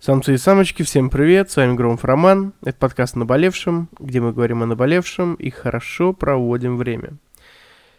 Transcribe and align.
Самцы 0.00 0.34
и 0.34 0.38
самочки, 0.38 0.84
всем 0.84 1.10
привет, 1.10 1.50
с 1.50 1.56
вами 1.56 1.74
Громов 1.74 2.04
Роман, 2.04 2.52
это 2.62 2.78
подкаст 2.78 3.16
о 3.16 3.18
наболевшем, 3.18 3.88
где 3.98 4.20
мы 4.20 4.32
говорим 4.32 4.62
о 4.62 4.66
наболевшем 4.66 5.34
и 5.34 5.50
хорошо 5.50 6.12
проводим 6.12 6.76
время. 6.76 7.14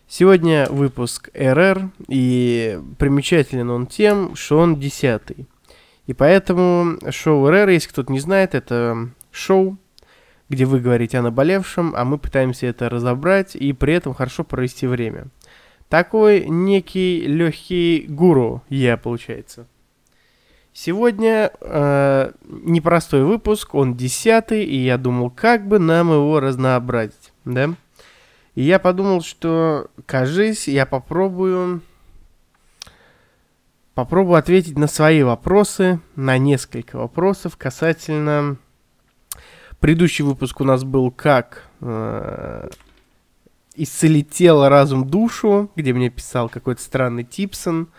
Сегодня 0.08 0.66
выпуск 0.70 1.30
РР, 1.36 1.90
и 2.08 2.80
примечателен 2.98 3.70
он 3.70 3.86
тем, 3.86 4.34
что 4.38 4.60
он 4.60 4.80
десятый. 4.80 5.46
И 6.08 6.14
поэтому 6.14 6.98
шоу 7.12 7.50
РР, 7.50 7.68
если 7.68 7.90
кто-то 7.90 8.14
не 8.14 8.22
знает, 8.22 8.56
это 8.56 9.10
шоу, 9.30 9.78
где 10.48 10.64
вы 10.64 10.80
говорите 10.80 11.18
о 11.18 11.22
наболевшем, 11.22 11.94
а 11.98 12.06
мы 12.06 12.18
пытаемся 12.18 12.68
это 12.68 12.88
разобрать 12.88 13.58
и 13.58 13.74
при 13.74 13.96
этом 13.96 14.14
хорошо 14.14 14.46
провести 14.46 14.88
время. 14.88 15.28
Такой 15.90 16.46
некий 16.46 17.24
легкий 17.28 18.06
гуру 18.08 18.64
я, 18.70 18.96
получается. 18.96 19.68
Сегодня 20.72 21.52
э, 21.60 22.32
непростой 22.44 23.24
выпуск, 23.24 23.74
он 23.74 23.96
десятый, 23.96 24.64
и 24.64 24.78
я 24.78 24.98
думал, 24.98 25.32
как 25.32 25.68
бы 25.68 25.80
нам 25.80 26.12
его 26.12 26.40
разнообразить, 26.40 27.34
да? 27.44 27.74
И 28.54 28.62
я 28.64 28.78
подумал, 28.78 29.22
что, 29.22 29.90
кажись, 30.06 30.68
я 30.68 30.86
попробую, 30.86 31.82
попробую 33.96 34.38
ответить 34.38 34.78
на 34.78 34.88
свои 34.88 35.24
вопросы, 35.24 36.00
на 36.16 36.38
несколько 36.38 36.98
вопросов 36.98 37.58
касательно... 37.58 38.58
Предыдущий 39.80 40.26
выпуск 40.26 40.60
у 40.60 40.66
нас 40.66 40.84
был 40.84 41.10
«Как 41.10 41.64
э, 41.80 42.70
исцелить 43.76 44.30
тело, 44.30 44.68
разум, 44.68 45.08
душу», 45.08 45.72
где 45.78 45.94
мне 45.94 46.10
писал 46.10 46.50
какой-то 46.50 46.82
странный 46.82 47.24
Типсон– 47.24 47.88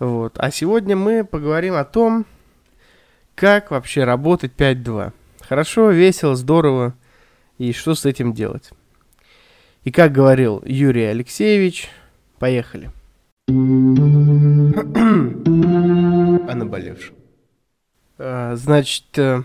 вот. 0.00 0.34
А 0.38 0.50
сегодня 0.50 0.96
мы 0.96 1.24
поговорим 1.24 1.74
о 1.74 1.84
том, 1.84 2.26
как 3.34 3.70
вообще 3.70 4.04
работать 4.04 4.52
5.2. 4.56 5.12
Хорошо, 5.42 5.90
весело, 5.90 6.34
здорово. 6.34 6.94
И 7.58 7.72
что 7.72 7.94
с 7.94 8.06
этим 8.06 8.32
делать? 8.32 8.70
И 9.84 9.90
как 9.90 10.12
говорил 10.12 10.62
Юрий 10.64 11.04
Алексеевич, 11.04 11.90
поехали. 12.38 12.90
О 13.48 13.52
наболевшем. 16.54 17.14
А, 18.18 18.56
значит, 18.56 19.18
э, 19.18 19.42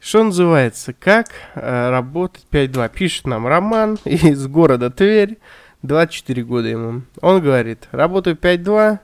что 0.00 0.24
называется, 0.24 0.92
как 0.92 1.28
э, 1.54 1.90
работать 1.90 2.46
5.2? 2.50 2.90
Пишет 2.94 3.26
нам 3.26 3.46
Роман 3.46 3.98
из 4.04 4.46
города 4.48 4.90
Тверь. 4.90 5.38
24 5.82 6.44
года 6.44 6.68
ему. 6.68 7.02
Он 7.20 7.40
говорит, 7.40 7.88
работаю 7.90 8.36
5.2, 8.36 8.98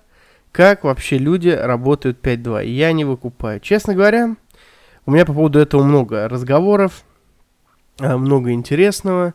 как 0.52 0.84
вообще 0.84 1.18
люди 1.18 1.48
работают 1.48 2.24
5.2? 2.24 2.64
И 2.64 2.70
я 2.70 2.92
не 2.92 3.04
выкупаю. 3.04 3.60
Честно 3.60 3.94
говоря, 3.94 4.36
у 5.06 5.10
меня 5.10 5.24
по 5.24 5.32
поводу 5.32 5.58
этого 5.58 5.82
много 5.82 6.28
разговоров, 6.28 7.02
э, 8.00 8.16
много 8.16 8.52
интересного. 8.52 9.34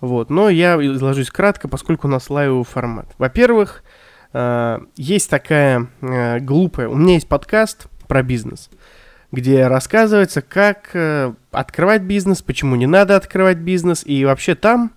Вот, 0.00 0.30
но 0.30 0.48
я 0.48 0.76
изложусь 0.76 1.30
кратко, 1.30 1.68
поскольку 1.68 2.08
у 2.08 2.10
нас 2.10 2.30
лайвовый 2.30 2.64
формат. 2.64 3.06
Во-первых, 3.18 3.84
э, 4.32 4.78
есть 4.96 5.30
такая 5.30 5.88
э, 6.00 6.40
глупая... 6.40 6.88
У 6.88 6.96
меня 6.96 7.14
есть 7.14 7.28
подкаст 7.28 7.86
про 8.08 8.22
бизнес, 8.22 8.70
где 9.30 9.66
рассказывается, 9.68 10.42
как 10.42 10.96
открывать 11.52 12.02
бизнес, 12.02 12.42
почему 12.42 12.74
не 12.74 12.86
надо 12.86 13.14
открывать 13.14 13.58
бизнес. 13.58 14.02
И 14.04 14.24
вообще 14.24 14.56
там 14.56 14.92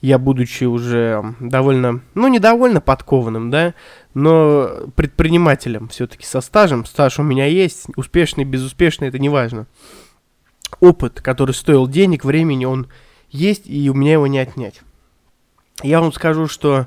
я, 0.00 0.18
будучи 0.18 0.64
уже 0.64 1.34
довольно, 1.40 2.00
ну, 2.14 2.28
не 2.28 2.38
довольно 2.38 2.80
подкованным, 2.80 3.50
да, 3.50 3.74
но 4.14 4.70
предпринимателем 4.96 5.88
все-таки 5.88 6.24
со 6.24 6.40
стажем, 6.40 6.86
стаж 6.86 7.18
у 7.18 7.22
меня 7.22 7.46
есть, 7.46 7.86
успешный, 7.96 8.44
безуспешный, 8.44 9.08
это 9.08 9.18
не 9.18 9.28
важно. 9.28 9.66
Опыт, 10.80 11.20
который 11.20 11.52
стоил 11.52 11.86
денег, 11.86 12.24
времени, 12.24 12.64
он 12.64 12.88
есть, 13.28 13.64
и 13.66 13.90
у 13.90 13.94
меня 13.94 14.12
его 14.12 14.26
не 14.26 14.38
отнять. 14.38 14.80
Я 15.82 16.00
вам 16.00 16.12
скажу, 16.12 16.46
что 16.46 16.86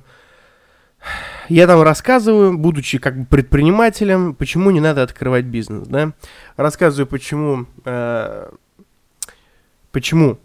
я 1.49 1.67
там 1.67 1.81
рассказываю, 1.81 2.57
будучи 2.57 2.97
как 2.97 3.19
бы 3.19 3.25
предпринимателем, 3.25 4.33
почему 4.33 4.71
не 4.71 4.79
надо 4.79 5.03
открывать 5.03 5.45
бизнес, 5.45 5.87
да. 5.87 6.13
Рассказываю, 6.55 7.07
почему, 7.07 7.67
э, 7.85 8.49
почему 9.91 10.39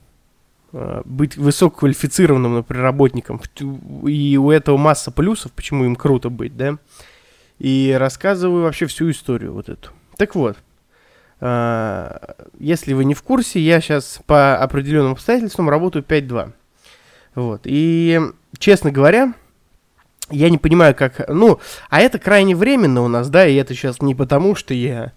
быть 0.72 1.36
высококвалифицированным, 1.36 2.56
например, 2.56 2.82
работником. 2.82 3.40
И 4.06 4.36
у 4.36 4.50
этого 4.50 4.76
масса 4.76 5.10
плюсов, 5.10 5.52
почему 5.52 5.84
им 5.84 5.96
круто 5.96 6.28
быть, 6.28 6.56
да. 6.56 6.78
И 7.58 7.94
рассказываю 7.98 8.64
вообще 8.64 8.86
всю 8.86 9.10
историю 9.10 9.52
вот 9.52 9.68
эту. 9.68 9.90
Так 10.16 10.34
вот, 10.34 10.56
э, 11.40 12.18
если 12.58 12.92
вы 12.92 13.04
не 13.04 13.14
в 13.14 13.22
курсе, 13.22 13.60
я 13.60 13.80
сейчас 13.80 14.20
по 14.26 14.56
определенным 14.58 15.12
обстоятельствам 15.12 15.68
работаю 15.68 16.04
5-2. 16.04 16.52
Вот. 17.34 17.62
И, 17.64 18.20
честно 18.58 18.92
говоря, 18.92 19.32
я 20.30 20.50
не 20.50 20.58
понимаю, 20.58 20.94
как... 20.94 21.28
Ну, 21.28 21.60
а 21.88 22.00
это 22.00 22.18
крайне 22.18 22.54
временно 22.54 23.02
у 23.02 23.08
нас, 23.08 23.30
да, 23.30 23.46
и 23.46 23.54
это 23.54 23.74
сейчас 23.74 24.02
не 24.02 24.14
потому, 24.14 24.54
что 24.54 24.74
я 24.74 25.12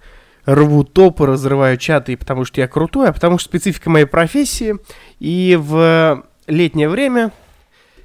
рву 0.45 0.83
топы, 0.83 1.25
разрываю 1.25 1.77
чаты, 1.77 2.17
потому 2.17 2.45
что 2.45 2.61
я 2.61 2.67
крутой, 2.67 3.09
а 3.09 3.13
потому 3.13 3.37
что 3.37 3.49
специфика 3.49 3.89
моей 3.89 4.05
профессии. 4.05 4.77
И 5.19 5.57
в 5.59 6.23
летнее 6.47 6.89
время 6.89 7.31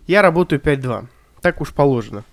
я 0.06 0.22
работаю 0.22 0.60
5-2. 0.60 1.06
Так 1.40 1.60
уж 1.60 1.72
положено. 1.72 2.24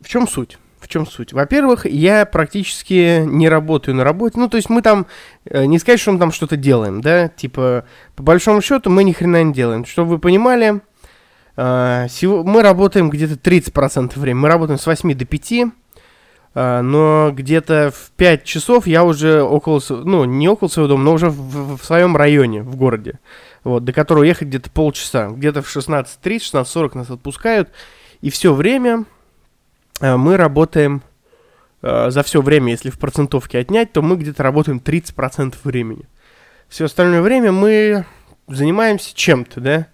В 0.00 0.08
чем 0.08 0.28
суть? 0.28 0.58
В 0.78 0.88
чем 0.88 1.06
суть? 1.06 1.32
Во-первых, 1.32 1.86
я 1.86 2.26
практически 2.26 3.24
не 3.24 3.48
работаю 3.48 3.94
на 3.94 4.04
работе. 4.04 4.38
Ну, 4.38 4.50
то 4.50 4.58
есть 4.58 4.68
мы 4.68 4.82
там, 4.82 5.06
э, 5.46 5.64
не 5.64 5.78
сказать, 5.78 5.98
что 5.98 6.12
мы 6.12 6.18
там 6.18 6.30
что-то 6.30 6.58
делаем, 6.58 7.00
да, 7.00 7.28
типа, 7.28 7.86
по 8.14 8.22
большому 8.22 8.60
счету 8.60 8.90
мы 8.90 9.02
ни 9.02 9.12
хрена 9.12 9.42
не 9.42 9.54
делаем. 9.54 9.86
Чтобы 9.86 10.10
вы 10.10 10.18
понимали, 10.18 10.82
э, 11.56 12.06
мы 12.22 12.62
работаем 12.62 13.08
где-то 13.08 13.38
30% 13.38 14.20
времени. 14.20 14.42
Мы 14.42 14.48
работаем 14.48 14.78
с 14.78 14.86
8 14.86 15.14
до 15.14 15.24
5, 15.24 15.52
а, 15.62 15.70
но 16.54 17.32
где-то 17.32 17.92
в 17.92 18.10
5 18.12 18.44
часов 18.44 18.86
я 18.86 19.02
уже 19.02 19.42
около, 19.42 19.80
ну, 19.88 20.24
не 20.24 20.48
около 20.48 20.68
своего 20.68 20.88
дома, 20.88 21.02
но 21.02 21.12
уже 21.14 21.28
в, 21.28 21.76
в 21.76 21.84
своем 21.84 22.16
районе, 22.16 22.62
в 22.62 22.76
городе, 22.76 23.18
вот, 23.64 23.84
до 23.84 23.92
которого 23.92 24.22
ехать 24.22 24.48
где-то 24.48 24.70
полчаса. 24.70 25.30
Где-то 25.30 25.62
в 25.62 25.76
16.30, 25.76 26.06
16.40 26.22 26.98
нас 26.98 27.10
отпускают, 27.10 27.70
и 28.20 28.30
все 28.30 28.54
время 28.54 29.04
а, 30.00 30.16
мы 30.16 30.36
работаем, 30.36 31.02
а, 31.82 32.10
за 32.10 32.22
все 32.22 32.40
время, 32.40 32.70
если 32.72 32.90
в 32.90 32.98
процентовке 32.98 33.58
отнять, 33.58 33.92
то 33.92 34.02
мы 34.02 34.16
где-то 34.16 34.42
работаем 34.42 34.78
30% 34.78 35.56
времени. 35.64 36.06
Все 36.68 36.86
остальное 36.86 37.22
время 37.22 37.52
мы 37.52 38.04
занимаемся 38.48 39.14
чем-то, 39.14 39.60
да, 39.60 39.86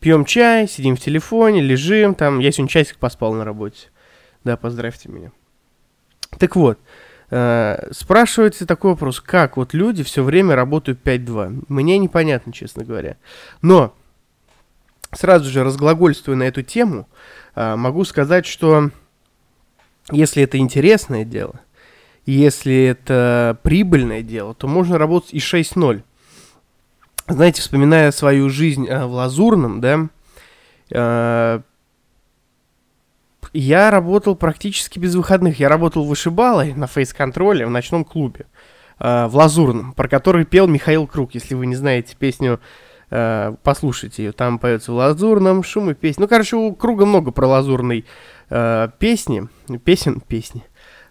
пьем 0.00 0.24
чай, 0.24 0.68
сидим 0.68 0.96
в 0.96 1.00
телефоне, 1.00 1.60
лежим, 1.60 2.14
там, 2.14 2.38
я 2.38 2.52
сегодня 2.52 2.70
часик 2.70 2.98
поспал 2.98 3.34
на 3.34 3.44
работе, 3.44 3.88
да, 4.44 4.56
поздравьте 4.56 5.08
меня. 5.08 5.32
Так 6.38 6.56
вот, 6.56 6.78
э, 7.30 7.88
спрашивается 7.92 8.66
такой 8.66 8.92
вопрос, 8.92 9.20
как 9.20 9.56
вот 9.56 9.74
люди 9.74 10.02
все 10.02 10.22
время 10.22 10.56
работают 10.56 11.00
5-2? 11.02 11.64
Мне 11.68 11.98
непонятно, 11.98 12.52
честно 12.52 12.84
говоря. 12.84 13.16
Но, 13.62 13.94
сразу 15.12 15.50
же 15.50 15.64
разглагольствуя 15.64 16.36
на 16.36 16.44
эту 16.44 16.62
тему, 16.62 17.08
э, 17.54 17.76
могу 17.76 18.04
сказать, 18.04 18.46
что 18.46 18.90
если 20.10 20.42
это 20.42 20.58
интересное 20.58 21.24
дело, 21.24 21.60
если 22.26 22.84
это 22.84 23.58
прибыльное 23.62 24.22
дело, 24.22 24.54
то 24.54 24.66
можно 24.66 24.98
работать 24.98 25.32
и 25.32 25.38
6-0. 25.38 26.02
Знаете, 27.26 27.62
вспоминая 27.62 28.10
свою 28.10 28.50
жизнь 28.50 28.86
э, 28.86 29.06
в 29.06 29.12
Лазурном, 29.12 29.80
да, 29.80 30.08
я 33.54 33.90
работал 33.90 34.34
практически 34.34 34.98
без 34.98 35.14
выходных. 35.14 35.60
Я 35.60 35.68
работал 35.68 36.04
вышибалой 36.04 36.74
на 36.74 36.86
фейс-контроле 36.86 37.66
в 37.66 37.70
ночном 37.70 38.04
клубе. 38.04 38.46
Э, 38.98 39.26
в 39.26 39.36
Лазурном, 39.36 39.92
про 39.92 40.08
который 40.08 40.44
пел 40.44 40.66
Михаил 40.66 41.06
Круг. 41.06 41.34
Если 41.34 41.54
вы 41.54 41.66
не 41.66 41.76
знаете 41.76 42.16
песню, 42.18 42.60
э, 43.10 43.54
послушайте 43.62 44.24
ее. 44.24 44.32
Там 44.32 44.58
поется 44.58 44.92
в 44.92 44.96
Лазурном 44.96 45.62
шум 45.62 45.90
и 45.90 45.94
песни. 45.94 46.22
Ну, 46.22 46.28
короче, 46.28 46.56
у 46.56 46.74
Круга 46.74 47.06
много 47.06 47.30
про 47.30 47.46
лазурной 47.46 48.04
э, 48.50 48.88
песни. 48.98 49.48
Песен, 49.84 50.20
песни. 50.20 50.64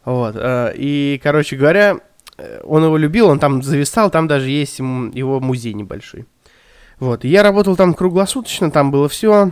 Вот. 0.05 0.35
Э, 0.35 0.73
и, 0.75 1.19
короче 1.23 1.55
говоря, 1.55 1.97
э, 2.37 2.61
он 2.63 2.83
его 2.83 2.97
любил, 2.97 3.29
он 3.29 3.39
там 3.39 3.63
зависал, 3.63 4.09
там 4.09 4.27
даже 4.27 4.49
есть 4.49 4.79
его 4.79 5.39
музей 5.39 5.73
небольшой. 5.73 6.25
Вот. 6.99 7.23
Я 7.23 7.43
работал 7.43 7.75
там 7.75 7.93
круглосуточно, 7.93 8.69
там 8.69 8.91
было 8.91 9.07
все 9.07 9.51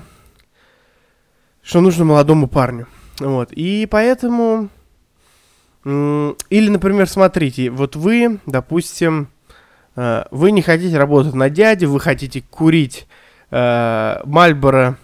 что 1.63 1.81
нужно 1.81 2.05
молодому 2.05 2.47
парню. 2.47 2.87
Вот. 3.19 3.51
И 3.51 3.87
поэтому... 3.89 4.69
Или, 5.83 6.69
например, 6.69 7.09
смотрите, 7.09 7.71
вот 7.71 7.95
вы, 7.95 8.39
допустим, 8.45 9.29
э, 9.95 10.25
вы 10.29 10.51
не 10.51 10.61
хотите 10.61 10.95
работать 10.95 11.33
на 11.33 11.49
дяде, 11.49 11.87
вы 11.87 11.99
хотите 11.99 12.43
курить 12.47 13.07
э, 13.49 14.21
Мальборо 14.23 14.97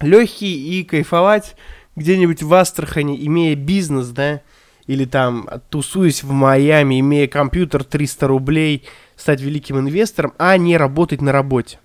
легкий 0.00 0.80
и 0.80 0.84
кайфовать 0.84 1.54
где-нибудь 1.96 2.42
в 2.42 2.54
Астрахани, 2.54 3.26
имея 3.26 3.54
бизнес, 3.56 4.08
да, 4.08 4.40
или 4.86 5.04
там 5.04 5.48
тусуясь 5.68 6.22
в 6.22 6.30
Майами, 6.32 7.00
имея 7.00 7.28
компьютер 7.28 7.84
300 7.84 8.26
рублей, 8.26 8.84
стать 9.16 9.42
великим 9.42 9.78
инвестором, 9.78 10.32
а 10.38 10.56
не 10.56 10.76
работать 10.78 11.20
на 11.20 11.30
работе. 11.30 11.78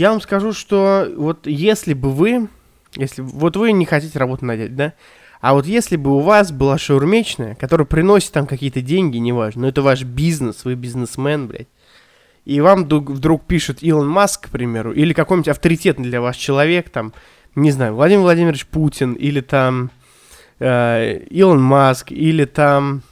Я 0.00 0.12
вам 0.12 0.22
скажу, 0.22 0.54
что 0.54 1.12
вот 1.14 1.46
если 1.46 1.92
бы 1.92 2.10
вы, 2.10 2.48
если 2.96 3.20
вот 3.20 3.58
вы 3.58 3.72
не 3.72 3.84
хотите 3.84 4.18
работать 4.18 4.44
на 4.44 4.56
дядь, 4.56 4.74
да, 4.74 4.94
а 5.42 5.52
вот 5.52 5.66
если 5.66 5.96
бы 5.96 6.16
у 6.16 6.20
вас 6.20 6.52
была 6.52 6.78
шаурмечная, 6.78 7.54
которая 7.54 7.84
приносит 7.84 8.32
там 8.32 8.46
какие-то 8.46 8.80
деньги, 8.80 9.18
неважно, 9.18 9.60
но 9.60 9.68
это 9.68 9.82
ваш 9.82 10.04
бизнес, 10.04 10.64
вы 10.64 10.74
бизнесмен, 10.74 11.48
блядь, 11.48 11.68
и 12.46 12.62
вам 12.62 12.84
вдруг, 12.84 13.44
пишет 13.44 13.82
Илон 13.82 14.08
Маск, 14.08 14.46
к 14.46 14.48
примеру, 14.48 14.94
или 14.94 15.12
какой-нибудь 15.12 15.48
авторитетный 15.48 16.08
для 16.08 16.22
вас 16.22 16.34
человек, 16.36 16.88
там, 16.88 17.12
не 17.54 17.70
знаю, 17.70 17.94
Владимир 17.94 18.22
Владимирович 18.22 18.64
Путин, 18.68 19.12
или 19.12 19.42
там 19.42 19.90
э, 20.60 21.24
Илон 21.28 21.60
Маск, 21.60 22.10
или 22.10 22.46
там 22.46 23.02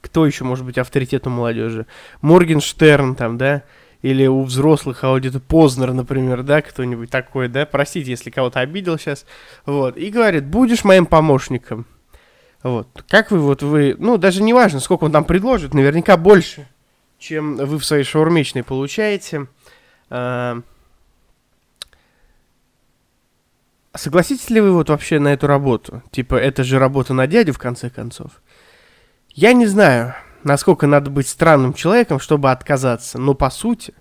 кто 0.00 0.26
еще 0.26 0.42
может 0.42 0.64
быть 0.64 0.78
авторитетом 0.78 1.34
молодежи? 1.34 1.86
Моргенштерн 2.22 3.14
там, 3.14 3.38
да? 3.38 3.62
Или 4.06 4.28
у 4.28 4.44
взрослых 4.44 5.02
аудиторий 5.02 5.42
Познер, 5.42 5.92
например, 5.92 6.44
да, 6.44 6.62
кто-нибудь 6.62 7.10
такой, 7.10 7.48
да? 7.48 7.66
Простите, 7.66 8.12
если 8.12 8.30
кого-то 8.30 8.60
обидел 8.60 8.98
сейчас. 8.98 9.26
Вот. 9.64 9.96
И 9.96 10.10
говорит, 10.10 10.46
будешь 10.46 10.84
моим 10.84 11.06
помощником. 11.06 11.86
Вот. 12.62 12.86
Как 13.08 13.32
вы, 13.32 13.40
вот 13.40 13.64
вы, 13.64 13.96
ну, 13.98 14.16
даже 14.16 14.44
не 14.44 14.54
важно, 14.54 14.78
сколько 14.78 15.02
он 15.02 15.10
там 15.10 15.24
предложит, 15.24 15.74
наверняка 15.74 16.16
больше, 16.16 16.68
чем 17.18 17.56
вы 17.56 17.78
в 17.80 17.84
своей 17.84 18.04
шаурмечной 18.04 18.62
получаете. 18.62 19.48
А, 20.08 20.60
согласитесь 23.92 24.50
ли 24.50 24.60
вы 24.60 24.70
вот 24.70 24.88
вообще 24.88 25.18
на 25.18 25.32
эту 25.32 25.48
работу? 25.48 26.04
Типа, 26.12 26.36
это 26.36 26.62
же 26.62 26.78
работа 26.78 27.12
на 27.12 27.26
дядю, 27.26 27.52
в 27.52 27.58
конце 27.58 27.90
концов. 27.90 28.40
Я 29.30 29.52
не 29.52 29.66
знаю, 29.66 30.14
насколько 30.46 30.86
надо 30.86 31.10
быть 31.10 31.28
странным 31.28 31.74
человеком, 31.74 32.20
чтобы 32.20 32.50
отказаться, 32.50 33.18
но 33.18 33.34
по 33.34 33.50
сути 33.50 33.92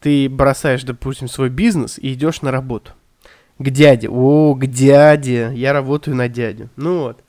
ты 0.00 0.28
бросаешь, 0.28 0.82
допустим, 0.82 1.28
свой 1.28 1.48
бизнес 1.48 1.98
и 1.98 2.12
идешь 2.12 2.42
на 2.42 2.50
работу. 2.50 2.92
К 3.58 3.70
дяде. 3.70 4.08
О, 4.10 4.54
к 4.54 4.66
дяде. 4.66 5.52
Я 5.54 5.72
работаю 5.72 6.16
на 6.16 6.28
дядю. 6.28 6.70
Ну 6.76 7.02
вот. 7.02 7.22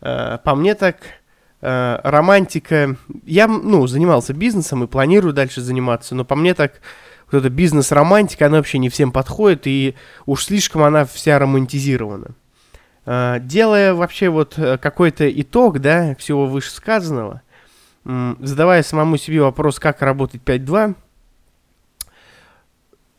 Э, 0.00 0.38
по 0.44 0.54
мне 0.54 0.76
так 0.76 0.98
э, 1.60 1.98
романтика... 2.04 2.96
Я, 3.24 3.48
ну, 3.48 3.88
занимался 3.88 4.34
бизнесом 4.34 4.84
и 4.84 4.86
планирую 4.86 5.32
дальше 5.32 5.60
заниматься, 5.60 6.14
но 6.14 6.24
по 6.24 6.36
мне 6.36 6.54
так 6.54 6.74
вот 7.30 7.38
эта 7.38 7.50
бизнес-романтика, 7.50 8.46
она 8.46 8.58
вообще 8.58 8.78
не 8.78 8.88
всем 8.88 9.10
подходит, 9.10 9.66
и 9.66 9.96
уж 10.26 10.44
слишком 10.44 10.84
она 10.84 11.04
вся 11.06 11.40
романтизирована. 11.40 12.36
Э, 13.04 13.38
делая 13.40 13.94
вообще 13.94 14.28
вот 14.28 14.54
какой-то 14.80 15.28
итог, 15.28 15.80
да, 15.80 16.14
всего 16.20 16.46
вышесказанного, 16.46 17.42
задавая 18.04 18.82
самому 18.82 19.16
себе 19.16 19.42
вопрос, 19.42 19.78
как 19.78 20.02
работать 20.02 20.42
5.2, 20.44 20.94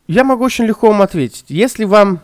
я 0.07 0.24
могу 0.24 0.44
очень 0.44 0.65
легко 0.65 0.88
вам 0.88 1.01
ответить. 1.01 1.45
Если 1.47 1.85
вам, 1.85 2.19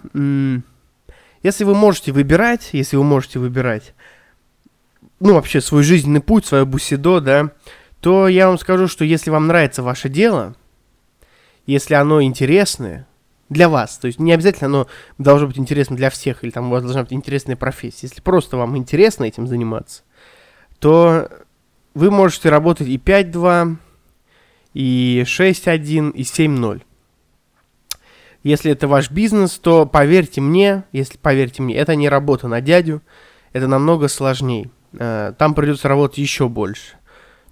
если 1.44 1.64
вы 1.64 1.76
можете 1.76 2.12
выбирать, 2.12 2.70
если 2.74 2.98
вы 2.98 3.04
можете 3.04 3.40
выбирать, 3.40 3.94
ну, 5.20 5.34
вообще 5.34 5.62
свой 5.62 5.84
жизненный 5.84 6.22
путь, 6.22 6.46
свое 6.46 6.66
бусидо, 6.66 7.20
да, 7.20 7.52
то 8.00 8.28
я 8.28 8.48
вам 8.48 8.58
скажу, 8.58 8.88
что 8.88 9.04
если 9.04 9.30
вам 9.30 9.48
нравится 9.48 9.84
ваше 9.84 10.10
дело, 10.10 10.56
если 11.66 11.94
оно 11.94 12.22
интересное, 12.22 13.06
для 13.50 13.68
вас. 13.68 13.98
То 13.98 14.08
есть 14.08 14.20
не 14.20 14.32
обязательно 14.32 14.68
оно 14.68 14.88
должно 15.18 15.48
быть 15.48 15.58
интересно 15.58 15.96
для 15.96 16.10
всех, 16.10 16.44
или 16.44 16.52
там 16.52 16.68
у 16.68 16.70
вас 16.70 16.84
должна 16.84 17.04
быть 17.04 17.14
интересная 17.14 17.56
профессия. 17.56 18.08
Если 18.08 18.22
просто 18.22 18.58
вам 18.58 18.78
интересно 18.78 19.26
этим 19.26 19.48
заниматься, 19.48 20.04
то 20.80 21.30
вы 22.00 22.12
можете 22.12 22.48
работать 22.50 22.88
и 22.88 22.98
5.2, 22.98 23.76
и 24.74 25.24
6.1, 25.26 26.12
и 26.12 26.22
7.0. 26.22 26.82
Если 28.42 28.72
это 28.72 28.88
ваш 28.88 29.12
бизнес, 29.12 29.60
то 29.60 29.86
поверьте 29.86 30.40
мне, 30.40 30.86
если 30.94 31.18
поверьте 31.18 31.62
мне, 31.62 31.76
это 31.76 31.96
не 31.96 32.08
работа 32.08 32.48
на 32.48 32.62
дядю, 32.62 33.02
это 33.52 33.68
намного 33.68 34.08
сложнее. 34.08 34.70
Э, 34.94 35.34
там 35.38 35.54
придется 35.54 35.90
работать 35.90 36.20
еще 36.20 36.48
больше. 36.48 36.96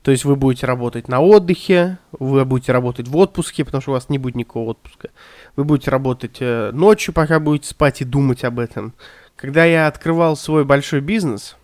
То 0.01 0.11
есть 0.11 0.23
вы 0.23 0.37
будете 0.37 0.65
работать 0.65 1.09
на 1.09 1.19
отдыхе, 1.19 1.97
вы 2.17 2.45
будете 2.45 2.71
работать 2.71 3.09
в 3.09 3.17
отпуске, 3.17 3.65
потому 3.65 3.81
что 3.81 3.91
у 3.91 3.95
вас 3.95 4.07
не 4.07 4.17
будет 4.17 4.35
никакого 4.35 4.69
отпуска. 4.69 5.09
Вы 5.57 5.65
будете 5.65 5.91
работать 5.91 6.37
э, 6.39 6.71
ночью, 6.71 7.13
пока 7.13 7.41
будете 7.41 7.67
спать 7.67 7.99
и 7.99 8.05
думать 8.05 8.45
об 8.45 8.59
этом. 8.59 8.93
Когда 9.35 9.65
я 9.65 9.87
открывал 9.87 10.37
свой 10.37 10.63
большой 10.63 11.01
бизнес, 11.01 11.57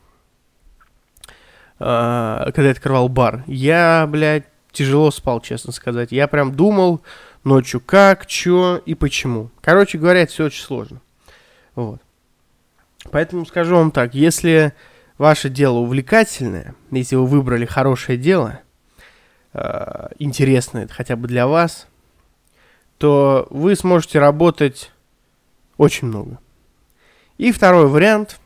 когда 1.78 2.64
я 2.64 2.72
открывал 2.72 3.10
бар, 3.10 3.44
я, 3.48 4.08
блядь, 4.10 4.46
тяжело 4.72 5.12
спал, 5.12 5.42
честно 5.42 5.72
сказать. 5.72 6.12
Я 6.12 6.28
прям 6.28 6.54
думал 6.54 7.02
ночью 7.44 7.80
как, 7.80 8.26
чё 8.26 8.82
и 8.86 8.96
почему. 8.96 9.52
Короче 9.62 9.98
говоря, 9.98 10.22
это 10.22 10.32
все 10.32 10.46
очень 10.46 10.64
сложно. 10.64 11.02
Вот. 11.76 12.02
Поэтому 13.12 13.46
скажу 13.46 13.76
вам 13.76 13.92
так, 13.92 14.14
если 14.14 14.74
ваше 15.18 15.50
дело 15.50 15.78
увлекательное, 15.80 16.76
если 16.92 17.16
вы 17.16 17.26
выбрали 17.28 17.66
хорошее 17.66 18.18
дело, 18.18 18.62
э, 19.54 20.08
интересное 20.20 20.88
хотя 20.88 21.16
бы 21.16 21.28
для 21.28 21.48
вас, 21.48 21.88
то 22.98 23.48
вы 23.50 23.76
сможете 23.76 24.20
работать 24.20 24.92
очень 25.78 26.08
много. 26.08 26.40
И 27.38 27.52
второй 27.52 27.88
вариант. 27.88 28.40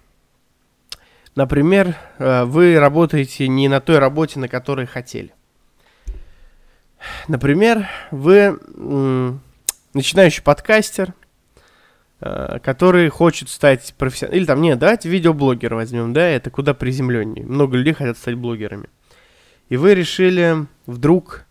Например, 1.37 1.95
э, 2.17 2.45
вы 2.45 2.79
работаете 2.79 3.47
не 3.47 3.67
на 3.67 3.79
той 3.79 3.99
работе, 3.99 4.39
на 4.39 4.47
которой 4.47 4.87
хотели. 4.87 5.31
Например, 7.27 7.87
вы 8.09 8.59
начинающий 9.93 10.41
подкастер, 10.41 11.13
э, 12.21 12.57
который 12.63 13.07
хочет 13.09 13.49
стать 13.49 13.93
профессионалом. 13.97 14.37
Или 14.37 14.45
там, 14.45 14.61
нет, 14.61 14.79
давайте 14.79 15.09
видеоблогер 15.09 15.75
возьмем, 15.75 16.11
да, 16.11 16.27
это 16.27 16.49
куда 16.49 16.73
приземленнее. 16.73 17.45
Много 17.45 17.77
людей 17.77 17.93
хотят 17.93 18.17
стать 18.17 18.35
блогерами. 18.35 18.89
И 19.69 19.77
вы 19.77 19.93
решили 19.93 20.65
вдруг 20.87 21.47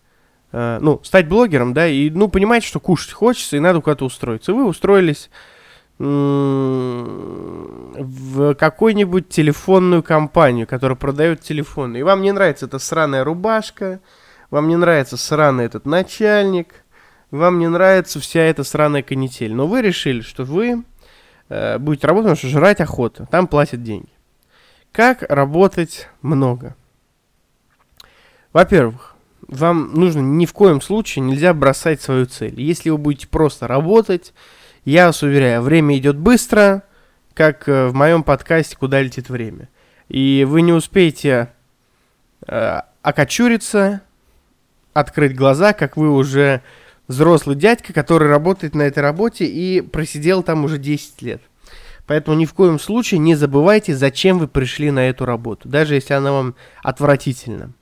Э, 0.51 0.79
ну, 0.81 1.01
стать 1.03 1.27
блогером, 1.27 1.73
да, 1.73 1.87
и, 1.87 2.09
ну, 2.09 2.29
понимаете, 2.29 2.67
что 2.67 2.79
кушать 2.79 3.11
хочется, 3.11 3.57
и 3.57 3.59
надо 3.59 3.81
куда-то 3.81 4.05
устроиться. 4.05 4.53
Вы 4.53 4.65
устроились 4.65 5.29
в 5.99 7.95
какую-нибудь 8.55 9.29
телефонную 9.29 10.03
компанию, 10.03 10.67
которая 10.67 10.95
продает 10.95 11.41
телефоны. 11.41 11.97
И 11.97 12.03
вам 12.03 12.21
не 12.21 12.31
нравится 12.31 12.67
эта 12.67 12.77
сраная 12.77 13.23
рубашка, 13.23 13.99
вам 14.51 14.67
не 14.67 14.75
нравится 14.75 15.17
сраный 15.17 15.65
этот 15.65 15.85
начальник, 15.85 16.83
вам 17.31 17.57
не 17.59 17.67
нравится 17.67 18.19
вся 18.19 18.41
эта 18.41 18.63
сраная 18.63 19.01
канитель. 19.01 19.53
Но 19.53 19.65
вы 19.67 19.81
решили, 19.81 20.21
что 20.21 20.43
вы 20.43 20.83
э, 21.49 21.77
будете 21.79 22.07
работать, 22.07 22.25
потому 22.25 22.37
что 22.37 22.47
жрать 22.47 22.79
охота, 22.79 23.27
там 23.31 23.47
платят 23.47 23.81
деньги. 23.81 24.09
Как 24.91 25.23
работать 25.23 26.09
много? 26.21 26.75
Во-первых, 28.53 29.15
вам 29.47 29.93
нужно 29.93 30.21
ни 30.21 30.45
в 30.45 30.53
коем 30.53 30.81
случае 30.81 31.23
нельзя 31.23 31.53
бросать 31.53 32.01
свою 32.01 32.25
цель. 32.25 32.59
Если 32.59 32.89
вы 32.89 32.97
будете 32.97 33.27
просто 33.27 33.67
работать, 33.67 34.33
я 34.91 35.07
вас 35.07 35.21
уверяю, 35.21 35.61
время 35.61 35.97
идет 35.97 36.17
быстро, 36.17 36.83
как 37.33 37.67
э, 37.67 37.87
в 37.87 37.93
моем 37.93 38.23
подкасте 38.23 38.77
«Куда 38.77 39.01
летит 39.01 39.29
время». 39.29 39.69
И 40.07 40.45
вы 40.47 40.61
не 40.61 40.71
успеете 40.71 41.49
э, 42.47 42.81
окочуриться, 43.01 44.01
открыть 44.93 45.35
глаза, 45.35 45.73
как 45.73 45.97
вы 45.97 46.09
уже 46.09 46.61
взрослый 47.07 47.55
дядька, 47.55 47.93
который 47.93 48.29
работает 48.29 48.75
на 48.75 48.83
этой 48.83 48.99
работе 48.99 49.45
и 49.45 49.81
просидел 49.81 50.41
там 50.41 50.63
уже 50.63 50.77
10 50.77 51.21
лет. 51.21 51.41
Поэтому 52.05 52.37
ни 52.37 52.45
в 52.45 52.53
коем 52.53 52.79
случае 52.79 53.19
не 53.19 53.35
забывайте, 53.35 53.93
зачем 53.93 54.39
вы 54.39 54.47
пришли 54.47 54.91
на 54.91 55.09
эту 55.09 55.25
работу, 55.25 55.67
даже 55.67 55.95
если 55.95 56.13
она 56.13 56.31
вам 56.31 56.55
отвратительна. 56.81 57.73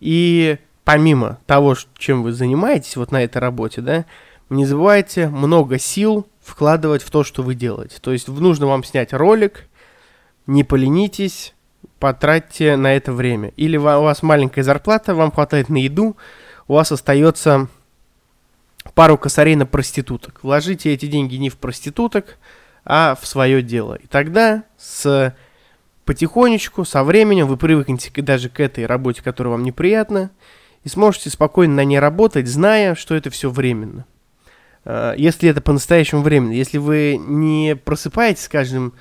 И 0.00 0.56
помимо 0.84 1.38
того, 1.44 1.76
чем 1.98 2.22
вы 2.22 2.32
занимаетесь 2.32 2.96
вот 2.96 3.12
на 3.12 3.22
этой 3.22 3.38
работе, 3.38 3.82
да, 3.82 4.06
не 4.48 4.64
забывайте 4.64 5.28
много 5.28 5.78
сил 5.78 6.26
вкладывать 6.42 7.02
в 7.02 7.10
то, 7.10 7.24
что 7.24 7.42
вы 7.42 7.54
делаете. 7.54 7.96
То 8.00 8.12
есть 8.12 8.28
нужно 8.28 8.66
вам 8.66 8.84
снять 8.84 9.12
ролик, 9.12 9.66
не 10.46 10.62
поленитесь, 10.62 11.54
потратьте 11.98 12.76
на 12.76 12.94
это 12.94 13.12
время. 13.12 13.52
Или 13.56 13.76
у 13.76 13.82
вас 13.82 14.22
маленькая 14.22 14.62
зарплата, 14.62 15.14
вам 15.14 15.32
хватает 15.32 15.68
на 15.68 15.78
еду, 15.78 16.16
у 16.68 16.74
вас 16.74 16.92
остается 16.92 17.68
пару 18.94 19.18
косарей 19.18 19.56
на 19.56 19.66
проституток. 19.66 20.40
Вложите 20.42 20.92
эти 20.92 21.06
деньги 21.06 21.36
не 21.36 21.50
в 21.50 21.56
проституток, 21.56 22.38
а 22.84 23.16
в 23.20 23.26
свое 23.26 23.62
дело. 23.62 23.94
И 23.94 24.06
тогда 24.06 24.62
с 24.78 25.34
потихонечку, 26.04 26.84
со 26.84 27.02
временем 27.02 27.48
вы 27.48 27.56
привыкнете 27.56 28.10
даже 28.22 28.48
к 28.48 28.60
этой 28.60 28.86
работе, 28.86 29.22
которая 29.22 29.52
вам 29.52 29.64
неприятна, 29.64 30.30
и 30.84 30.88
сможете 30.88 31.30
спокойно 31.30 31.74
на 31.74 31.84
ней 31.84 31.98
работать, 31.98 32.46
зная, 32.46 32.94
что 32.94 33.16
это 33.16 33.28
все 33.30 33.50
временно. 33.50 34.06
А, 34.86 35.14
если 35.16 35.50
это 35.50 35.60
по-настоящему 35.60 36.22
временно, 36.22 36.52
если 36.52 36.78
вы 36.78 37.20
не 37.22 37.74
просыпаетесь 37.76 38.48
каждым, 38.48 38.94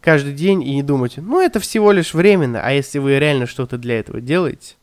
каждый 0.00 0.32
день 0.32 0.62
и 0.62 0.74
не 0.76 0.82
думать, 0.84 1.14
ну 1.16 1.40
это 1.40 1.58
всего 1.58 1.90
лишь 1.90 2.14
временно, 2.14 2.60
а 2.64 2.70
если 2.70 3.00
вы 3.00 3.18
реально 3.18 3.46
что-то 3.46 3.76
для 3.76 3.98
этого 3.98 4.20
делаете, 4.20 4.76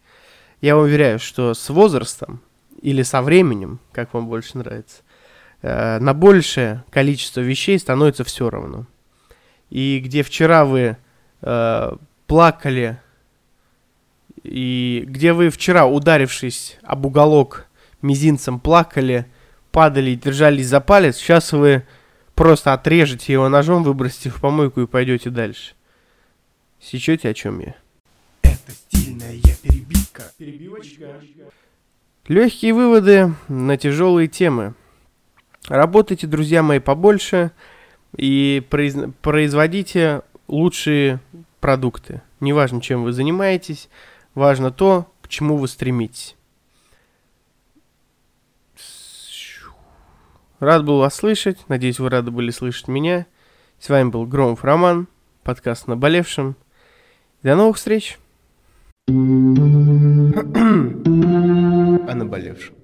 я 0.61 0.75
вам 0.75 0.83
уверяю, 0.83 1.17
что 1.17 1.53
с 1.53 1.69
возрастом 1.69 2.41
или 2.81 3.03
со 3.03 3.21
временем, 3.21 3.79
как 3.93 4.13
вам 4.13 4.27
больше 4.27 4.57
нравится, 4.57 4.97
э, 5.61 5.99
на 5.99 6.13
большее 6.13 6.83
количество 6.89 7.39
вещей 7.39 7.79
становится 7.79 8.25
все 8.25 8.49
равно. 8.49 8.85
И 9.69 10.01
где 10.03 10.23
вчера 10.23 10.65
вы 10.65 10.97
э, 11.41 11.91
плакали, 12.27 12.99
и 14.43 15.05
где 15.07 15.31
вы 15.31 15.49
вчера, 15.51 15.85
ударившись 15.85 16.77
об 16.83 17.05
уголок 17.05 17.67
мизинцем, 18.01 18.59
плакали, 18.59 19.25
падали 19.71 20.11
и 20.11 20.15
держались 20.15 20.67
за 20.67 20.79
палец, 20.81 21.17
сейчас 21.17 21.51
вы 21.53 21.83
просто 22.35 22.73
отрежете 22.73 23.33
его 23.33 23.49
ножом, 23.49 23.83
выбросите 23.83 24.29
в 24.29 24.39
помойку 24.39 24.81
и 24.81 24.87
пойдете 24.87 25.29
дальше. 25.29 25.73
Сечете, 26.79 27.29
о 27.29 27.33
чем 27.33 27.59
я? 27.59 27.75
Это 28.41 28.71
стильная 28.71 29.35
перебивка. 29.61 30.23
Перебивочка. 30.37 31.19
Легкие 32.27 32.73
выводы 32.73 33.33
на 33.47 33.75
тяжелые 33.77 34.27
темы. 34.27 34.75
Работайте, 35.67 36.27
друзья 36.27 36.63
мои, 36.63 36.79
побольше 36.79 37.51
и 38.15 38.63
произ... 38.69 38.95
производите 39.21 40.21
лучшие 40.47 41.19
продукты. 41.59 42.21
Неважно, 42.39 42.81
чем 42.81 43.03
вы 43.03 43.11
занимаетесь, 43.11 43.89
важно 44.33 44.71
то, 44.71 45.11
к 45.21 45.27
чему 45.27 45.57
вы 45.57 45.67
стремитесь. 45.67 46.35
Рад 50.59 50.83
был 50.83 50.99
вас 50.99 51.15
слышать. 51.15 51.57
Надеюсь, 51.69 51.99
вы 51.99 52.09
рады 52.09 52.31
были 52.31 52.51
слышать 52.51 52.89
меня. 52.89 53.25
С 53.79 53.87
вами 53.87 54.09
был 54.09 54.25
Громов 54.25 54.65
Роман, 54.65 55.07
подкаст 55.43 55.87
«Наболевшим». 55.87 56.57
До 57.43 57.55
новых 57.55 57.77
встреч! 57.77 58.19
О 59.07 59.11
наболевшем. 62.13 62.78